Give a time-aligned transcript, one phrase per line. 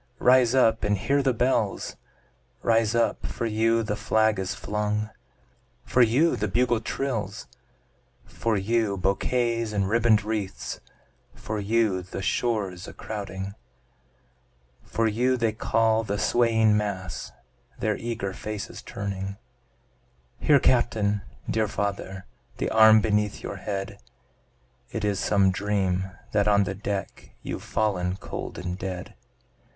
[0.17, 1.95] rise up and hear the bells;
[2.63, 5.11] Rise up for you the flag is flung
[5.85, 7.45] for you the bugle trills,
[8.25, 10.79] For you bouquets and ribbon'd wreaths
[11.35, 13.53] for you the shores a crowding,
[14.81, 17.31] For you they call, the swaying mass,
[17.77, 19.37] their eager faces turning;
[20.39, 21.21] Here Captain!
[21.47, 22.25] dear father!
[22.57, 23.99] The arm beneath your head!
[24.91, 29.13] It is some dream that on the deck, You've fallen cold and dead.